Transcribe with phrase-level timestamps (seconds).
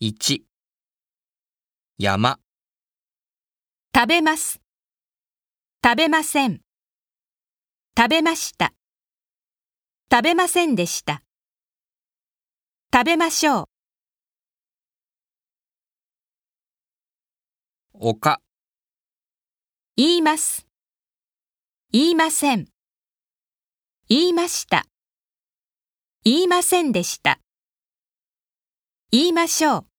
[0.00, 0.40] 1
[1.98, 2.40] 山
[3.94, 4.60] 食べます。
[5.84, 6.62] 食べません。
[7.96, 8.74] 食べました。
[10.10, 11.22] 食べませんでした。
[12.92, 13.64] 食べましょう。
[18.00, 18.40] 丘
[19.96, 20.66] 言います。
[21.92, 22.66] 言いません。
[24.08, 24.86] 言いました。
[26.24, 27.43] 言いませんでした。
[29.16, 29.93] 言いましょう。